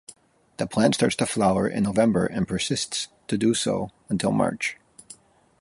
[0.57, 4.77] The plant starts to flower in November and persists to do so until March.